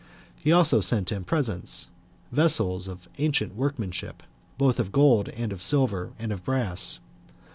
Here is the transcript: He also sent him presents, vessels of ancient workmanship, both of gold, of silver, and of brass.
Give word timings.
He 0.35 0.51
also 0.51 0.81
sent 0.81 1.11
him 1.11 1.23
presents, 1.23 1.85
vessels 2.31 2.87
of 2.87 3.07
ancient 3.19 3.53
workmanship, 3.55 4.23
both 4.57 4.79
of 4.79 4.91
gold, 4.91 5.27
of 5.29 5.61
silver, 5.61 6.11
and 6.17 6.31
of 6.31 6.43
brass. 6.43 6.99